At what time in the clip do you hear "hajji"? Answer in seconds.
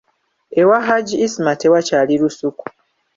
0.87-1.15